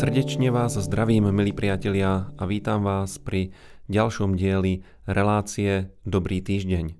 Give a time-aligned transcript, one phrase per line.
[0.00, 3.52] Srdečne vás zdravím, milí priatelia, a vítam vás pri
[3.92, 6.96] ďalšom dieli relácie Dobrý týždeň.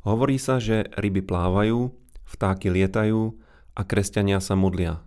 [0.00, 1.92] Hovorí sa, že ryby plávajú,
[2.24, 3.36] vtáky lietajú
[3.76, 5.04] a kresťania sa modlia.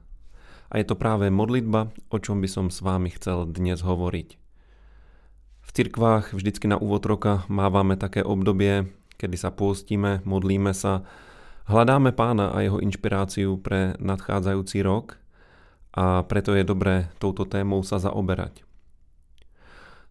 [0.69, 4.37] A je to práve modlitba, o čom by som s vámi chcel dnes hovoriť.
[5.65, 11.01] V cirkvách vždycky na úvod roka mávame také obdobie, kedy sa pôstime, modlíme sa,
[11.65, 15.17] hľadáme pána a jeho inšpiráciu pre nadchádzajúci rok–
[15.95, 18.67] a preto je dobré touto témou sa zaoberať.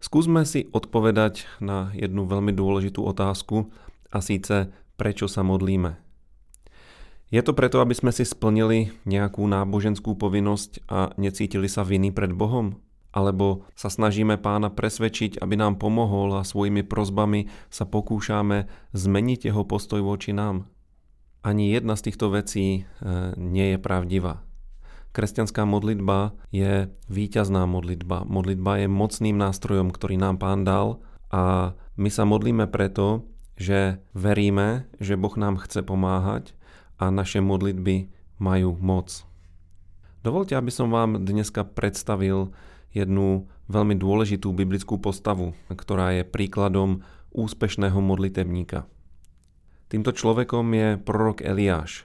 [0.01, 3.73] Skúsme si odpovedať na jednu veľmi dôležitú otázku
[4.13, 5.97] a síce prečo sa modlíme.
[7.33, 12.31] Je to preto, aby sme si splnili nejakú náboženskú povinnosť a necítili sa viny pred
[12.31, 12.79] Bohom?
[13.15, 19.63] Alebo sa snažíme pána presvedčiť, aby nám pomohol a svojimi prozbami sa pokúšame zmeniť jeho
[19.65, 20.67] postoj voči nám?
[21.43, 22.93] Ani jedna z týchto vecí e,
[23.39, 24.43] nie je pravdivá.
[25.15, 28.27] Kresťanská modlitba je víťazná modlitba.
[28.27, 30.99] Modlitba je mocným nástrojom, ktorý nám Pán dal
[31.31, 33.23] a my sa modlíme preto,
[33.55, 36.59] že veríme, že Boh nám chce pomáhať
[36.99, 38.11] a naše modlitby
[38.43, 39.23] majú moc.
[40.27, 42.51] Dovolte, aby som vám dneska predstavil
[42.91, 48.91] jednu veľmi dôležitú biblickú postavu, ktorá je príkladom úspešného modlitebníka.
[49.87, 52.03] Týmto človekom je prorok Eliáš,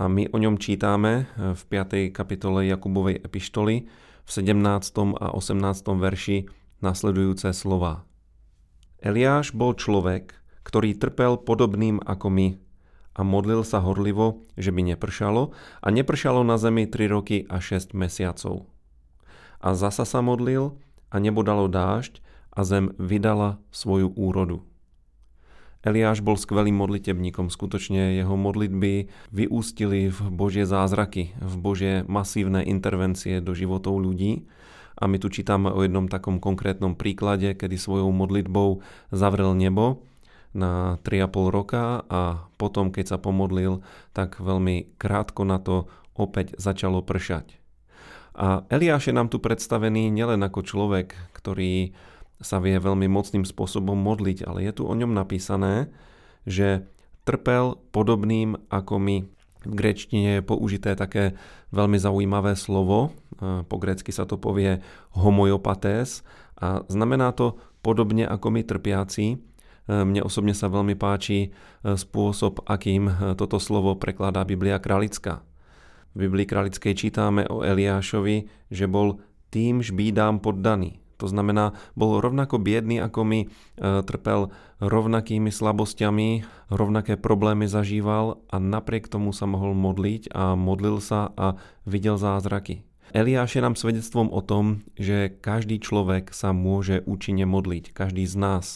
[0.00, 2.16] a my o ňom čítame eh, v 5.
[2.16, 3.84] kapitole Jakubovej epištoly
[4.24, 4.56] v 17.
[5.20, 5.60] a 18.
[6.00, 6.48] verši
[6.80, 8.08] nasledujúce slova.
[9.04, 10.32] Eliáš bol človek,
[10.64, 12.48] ktorý trpel podobným ako my
[13.12, 15.52] a modlil sa horlivo, že by nepršalo
[15.84, 18.64] a nepršalo na zemi 3 roky a 6 mesiacov.
[19.60, 20.80] A zasa sa modlil
[21.12, 22.24] a nebodalo dážď
[22.56, 24.64] a zem vydala svoju úrodu.
[25.80, 33.40] Eliáš bol skvelým modlitebníkom, skutočne jeho modlitby vyústili v Božie zázraky, v Božie masívne intervencie
[33.40, 34.44] do životov ľudí.
[35.00, 40.04] A my tu čítame o jednom takom konkrétnom príklade, kedy svojou modlitbou zavrel nebo
[40.52, 43.80] na 3,5 roka a potom, keď sa pomodlil,
[44.12, 47.56] tak veľmi krátko na to opäť začalo pršať.
[48.36, 51.96] A Eliáš je nám tu predstavený nielen ako človek, ktorý
[52.40, 55.92] sa vie veľmi mocným spôsobom modliť, ale je tu o ňom napísané,
[56.48, 56.88] že
[57.28, 59.16] trpel podobným ako my.
[59.60, 61.36] V grečtine je použité také
[61.68, 64.80] veľmi zaujímavé slovo, po grécky sa to povie
[65.12, 66.24] homojopatés
[66.56, 69.36] a znamená to podobne ako my trpiaci.
[69.90, 71.52] Mne osobne sa veľmi páči
[71.84, 75.44] spôsob, akým toto slovo prekladá Biblia Kralická.
[76.16, 79.20] V Biblii Kralickej čítame o Eliášovi, že bol
[79.50, 80.99] tým žbídám poddaný.
[81.20, 83.48] To znamená, bol rovnako biedný ako my, e,
[84.02, 84.48] trpel
[84.80, 91.60] rovnakými slabosťami, rovnaké problémy zažíval a napriek tomu sa mohol modliť a modlil sa a
[91.84, 92.80] videl zázraky.
[93.10, 98.36] Eliáš je nám svedectvom o tom, že každý človek sa môže účinne modliť, každý z
[98.38, 98.66] nás.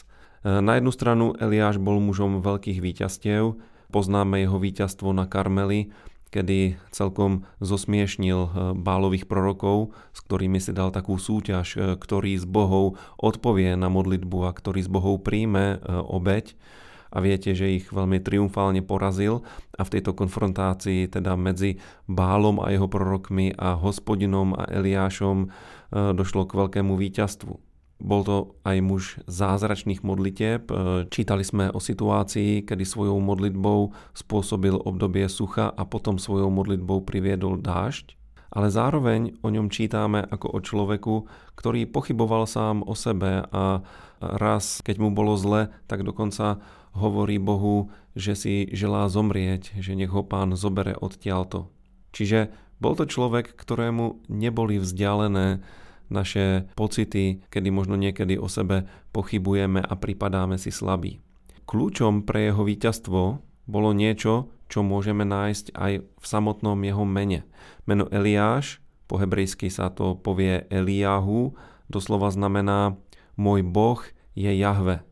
[0.44, 3.56] E, na jednu stranu Eliáš bol mužom veľkých víťazstiev,
[3.94, 5.94] poznáme jeho víťazstvo na Karmeli,
[6.34, 12.46] kedy celkom zosmiešnil eh, bálových prorokov, s ktorými si dal takú súťaž, eh, ktorý z
[12.50, 16.58] bohov odpovie na modlitbu a ktorý z bohov príjme eh, obeď
[17.14, 19.46] a viete, že ich veľmi triumfálne porazil
[19.78, 21.78] a v tejto konfrontácii teda medzi
[22.10, 25.46] Bálom a jeho prorokmi a hospodinom a Eliášom
[25.94, 27.63] došlo k veľkému víťazstvu.
[28.02, 30.66] Bol to aj muž zázračných modlitieb.
[30.68, 30.74] E,
[31.08, 37.58] čítali sme o situácii, kedy svojou modlitbou spôsobil obdobie sucha a potom svojou modlitbou priviedol
[37.62, 38.18] dážď.
[38.54, 41.14] Ale zároveň o ňom čítame ako o človeku,
[41.58, 43.82] ktorý pochyboval sám o sebe a
[44.22, 46.62] raz, keď mu bolo zle, tak dokonca
[46.94, 51.74] hovorí Bohu, že si želá zomrieť, že nech ho pán zobere odtiaľto.
[52.14, 55.66] Čiže bol to človek, ktorému neboli vzdialené
[56.08, 61.20] naše pocity, kedy možno niekedy o sebe pochybujeme a pripadáme si slabí.
[61.64, 63.22] Kľúčom pre jeho víťazstvo
[63.64, 67.48] bolo niečo, čo môžeme nájsť aj v samotnom jeho mene.
[67.88, 71.56] Meno Eliáš, po hebrejsky sa to povie Eliáhu,
[71.88, 72.96] doslova znamená
[73.36, 74.00] môj boh
[74.34, 75.04] je Jahve.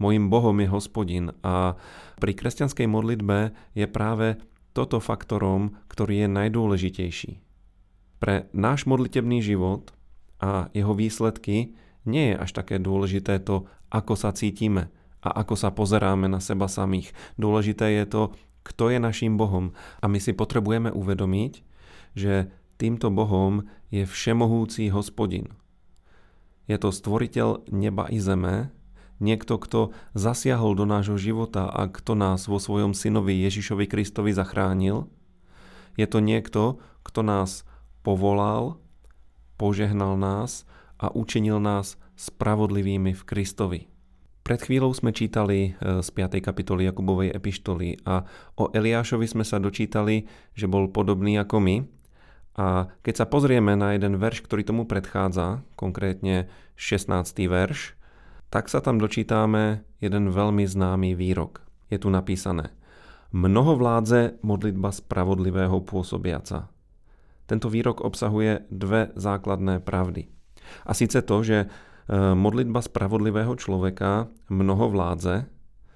[0.00, 1.78] Mojím bohom je hospodin a
[2.18, 4.40] pri kresťanskej modlitbe je práve
[4.72, 7.32] toto faktorom, ktorý je najdôležitejší.
[8.18, 9.94] Pre náš modlitebný život
[10.42, 14.90] a jeho výsledky, nie je až také dôležité to, ako sa cítime
[15.22, 17.14] a ako sa pozeráme na seba samých.
[17.38, 18.22] Dôležité je to,
[18.66, 19.70] kto je našim Bohom.
[20.02, 21.62] A my si potrebujeme uvedomiť,
[22.18, 25.54] že týmto Bohom je všemohúci hospodin.
[26.66, 28.74] Je to stvoriteľ neba i zeme,
[29.22, 35.06] niekto, kto zasiahol do nášho života a kto nás vo svojom synovi Ježišovi Kristovi zachránil.
[35.94, 37.62] Je to niekto, kto nás
[38.02, 38.82] povolal
[39.62, 40.66] požehnal nás
[40.98, 43.80] a učinil nás spravodlivými v Kristovi.
[44.42, 46.42] Pred chvíľou sme čítali e, z 5.
[46.42, 48.26] kapitoly Jakubovej epištoly a
[48.58, 50.26] o Eliášovi sme sa dočítali,
[50.58, 51.76] že bol podobný ako my.
[52.58, 57.22] A keď sa pozrieme na jeden verš, ktorý tomu predchádza, konkrétne 16.
[57.46, 57.94] verš,
[58.50, 61.62] tak sa tam dočítame jeden veľmi známy výrok.
[61.86, 62.74] Je tu napísané
[63.30, 66.68] Mnoho vládze modlitba spravodlivého pôsobiaca.
[67.46, 70.30] Tento výrok obsahuje dve základné pravdy.
[70.86, 71.58] A síce to, že
[72.12, 75.46] E, modlitba spravodlivého človeka mnoho vládze.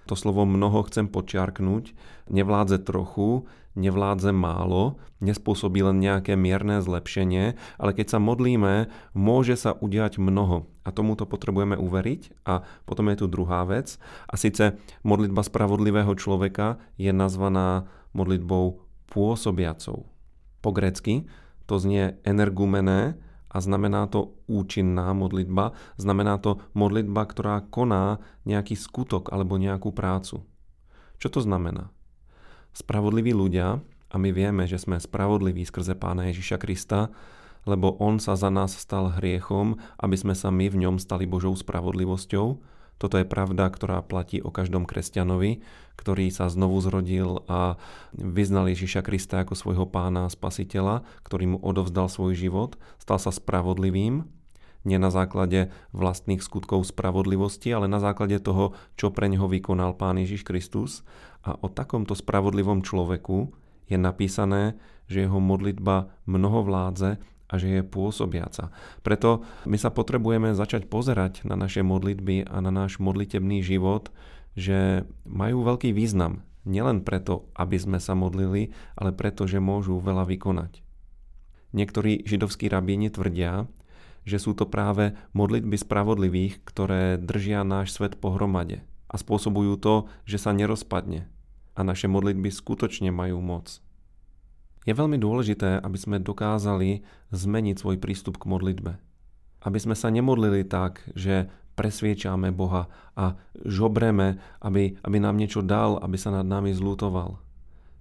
[0.06, 1.90] To slovo mnoho chcem počiarknúť.
[2.31, 8.87] Nevládze trochu, nevládze málo, nespôsobí len nejaké mierne zlepšenie, ale keď sa modlíme,
[9.19, 10.70] môže sa udiať mnoho.
[10.87, 12.46] A tomuto potrebujeme uveriť.
[12.46, 13.99] A potom je tu druhá vec.
[14.31, 18.78] A síce modlitba spravodlivého človeka je nazvaná modlitbou
[19.10, 20.15] pôsobiacou.
[20.66, 21.30] Po grecky
[21.70, 23.14] to znie energumené,
[23.46, 30.42] a znamená to účinná modlitba, znamená to modlitba, ktorá koná nejaký skutok alebo nejakú prácu.
[31.22, 31.94] Čo to znamená?
[32.74, 33.78] Spravodliví ľudia,
[34.10, 37.14] a my vieme, že sme spravodliví skrze Pána Ježiša Krista,
[37.64, 41.54] lebo On sa za nás stal hriechom, aby sme sa my v ňom stali Božou
[41.54, 42.58] spravodlivosťou,
[42.96, 45.60] toto je pravda, ktorá platí o každom kresťanovi,
[46.00, 47.76] ktorý sa znovu zrodil a
[48.16, 53.32] vyznal Ježiša Krista ako svojho pána a spasiteľa, ktorý mu odovzdal svoj život, stal sa
[53.32, 54.25] spravodlivým,
[54.87, 60.22] nie na základe vlastných skutkov spravodlivosti, ale na základe toho, čo pre neho vykonal Pán
[60.22, 61.02] Ježiš Kristus.
[61.42, 63.50] A o takomto spravodlivom človeku
[63.90, 64.78] je napísané,
[65.10, 68.75] že jeho modlitba mnoho vládze a že je pôsobiaca.
[69.06, 74.10] Preto my sa potrebujeme začať pozerať na naše modlitby a na náš modlitebný život,
[74.58, 76.43] že majú veľký význam.
[76.66, 80.82] Nielen preto, aby sme sa modlili, ale preto, že môžu veľa vykonať.
[81.70, 83.70] Niektorí židovskí rabíni tvrdia,
[84.26, 89.94] že sú to práve modlitby spravodlivých, ktoré držia náš svet pohromade a spôsobujú to,
[90.26, 91.31] že sa nerozpadne
[91.76, 93.78] a naše modlitby skutočne majú moc.
[94.87, 97.03] Je veľmi dôležité, aby sme dokázali
[97.35, 98.94] zmeniť svoj prístup k modlitbe.
[99.67, 102.87] Aby sme sa nemodlili tak, že presviečame Boha
[103.19, 103.35] a
[103.67, 107.43] žobreme, aby, aby nám niečo dal, aby sa nad nami zlutoval.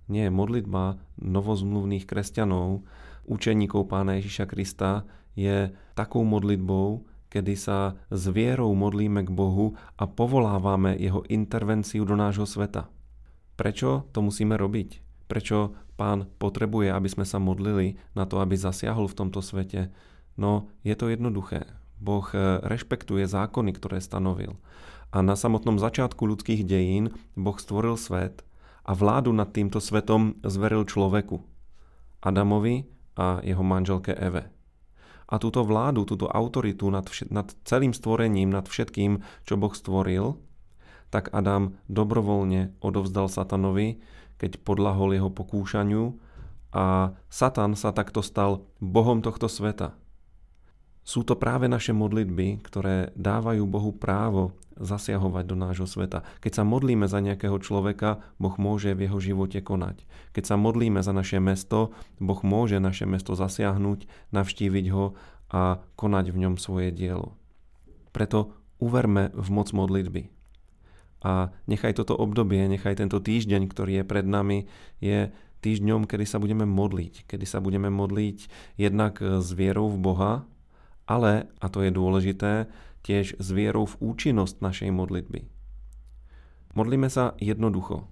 [0.06, 2.86] Nie, modlitba novozmluvných kresťanov,
[3.26, 7.04] učeníkov pána Ježiša Krista je takou modlitbou,
[7.34, 12.88] kedy sa s vierou modlíme k Bohu a povolávame jeho intervenciu do nášho sveta.
[13.58, 15.04] Prečo to musíme robiť?
[15.26, 19.92] Prečo pán potrebuje, aby sme sa modlili na to, aby zasiahol v tomto svete?
[20.36, 21.68] No, je to jednoduché.
[22.00, 24.60] Boh eh, rešpektuje zákony, ktoré stanovil.
[25.16, 28.44] A na samotnom začiatku ľudských dejín Boh stvoril svet
[28.84, 31.40] a vládu nad týmto svetom zveril človeku.
[32.20, 32.84] Adamovi
[33.16, 34.52] a jeho manželke Eve.
[35.26, 40.38] A túto vládu, túto autoritu nad, všet, nad celým stvorením, nad všetkým, čo Boh stvoril,
[41.10, 44.04] tak Adam dobrovoľne odovzdal satanovi,
[44.42, 46.16] keď podlahol jeho pokúšaniu
[46.76, 49.96] a Satan sa takto stal Bohom tohto sveta.
[51.06, 56.26] Sú to práve naše modlitby, ktoré dávajú Bohu právo zasiahovať do nášho sveta.
[56.44, 60.04] Keď sa modlíme za nejakého človeka, Boh môže v jeho živote konať.
[60.36, 65.16] Keď sa modlíme za naše mesto, Boh môže naše mesto zasiahnuť, navštíviť ho
[65.54, 67.38] a konať v ňom svoje dielo.
[68.12, 68.52] Preto
[68.82, 70.35] uverme v moc modlitby.
[71.26, 74.70] A nechaj toto obdobie, nechaj tento týždeň, ktorý je pred nami,
[75.02, 75.34] je
[75.66, 77.26] týždňom, kedy sa budeme modliť.
[77.26, 78.46] Kedy sa budeme modliť
[78.78, 80.34] jednak s vierou v Boha,
[81.10, 82.70] ale, a to je dôležité,
[83.02, 85.50] tiež s vierou v účinnosť našej modlitby.
[86.78, 88.06] Modlíme sa jednoducho.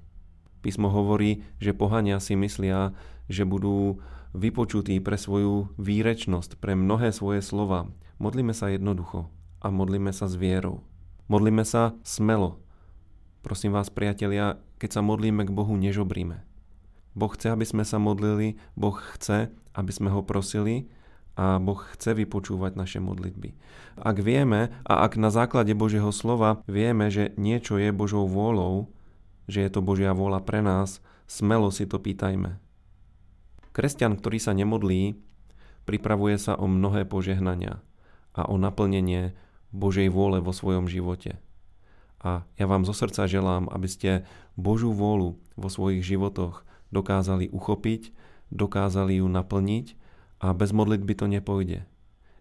[0.65, 2.98] Písmo hovorí, že pohania si myslia,
[3.29, 4.01] že budú
[4.34, 7.91] vypočutí pre svoju výrečnosť, pre mnohé svoje slova.
[8.17, 9.29] Modlíme sa jednoducho
[9.62, 10.82] a modlíme sa s vierou.
[11.27, 12.62] Modlíme sa smelo,
[13.43, 16.47] Prosím vás, priatelia, keď sa modlíme k Bohu, nežobríme.
[17.12, 20.88] Boh chce, aby sme sa modlili, Boh chce, aby sme ho prosili
[21.35, 23.51] a Boh chce vypočúvať naše modlitby.
[24.00, 28.88] Ak vieme a ak na základe Božieho slova vieme, že niečo je Božou vôľou,
[29.51, 32.63] že je to Božia vôľa pre nás, smelo si to pýtajme.
[33.75, 35.19] Kresťan, ktorý sa nemodlí,
[35.83, 37.83] pripravuje sa o mnohé požehnania
[38.31, 39.35] a o naplnenie
[39.75, 41.43] Božej vôle vo svojom živote.
[42.24, 44.10] A ja vám zo srdca želám, aby ste
[44.56, 46.63] Božú vôľu vo svojich životoch
[46.96, 48.15] dokázali uchopiť,
[48.48, 50.00] dokázali ju naplniť
[50.39, 51.84] a bez modlitby to nepôjde.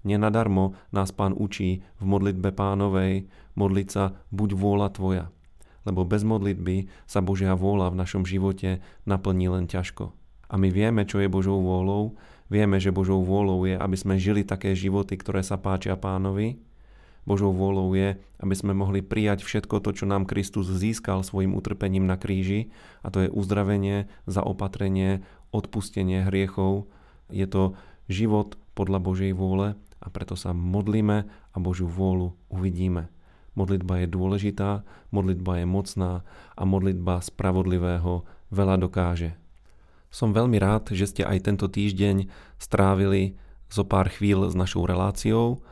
[0.06, 3.26] Nenadarmo nás pán učí v modlitbe pánovej
[3.58, 5.24] modliť sa buď vôľa tvoja,
[5.86, 10.14] lebo bez modlitby sa Božia vôľa v našom živote naplní len ťažko.
[10.52, 12.12] a my vieme, čo je Božou vôľou,
[12.52, 16.60] vieme, že Božou vôľou je, aby sme žili také životy, ktoré sa páčia pánovi,
[17.22, 22.02] Božou vôľou je, aby sme mohli prijať všetko to, čo nám Kristus získal svojim utrpením
[22.02, 22.74] na kríži,
[23.06, 25.22] a to je uzdravenie, zaopatrenie,
[25.54, 26.90] odpustenie hriechov.
[27.30, 27.78] Je to
[28.10, 33.06] život podľa Božej vôle a preto sa modlíme a Božiu vôľu uvidíme.
[33.54, 36.12] Modlitba je dôležitá, modlitba je mocná
[36.56, 39.36] a modlitba spravodlivého veľa dokáže.
[40.12, 42.28] Som veľmi rád, že ste aj tento týždeň
[42.60, 43.36] strávili
[43.72, 45.64] zo pár chvíľ s našou reláciou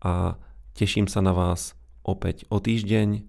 [0.00, 0.36] a
[0.76, 1.72] Teším sa na vás
[2.04, 3.24] opäť o týždeň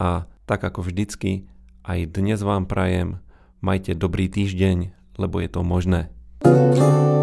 [0.00, 1.44] a tak ako vždycky,
[1.84, 3.20] aj dnes vám prajem,
[3.60, 6.08] majte dobrý týždeň, lebo je to možné.
[6.40, 7.15] thank you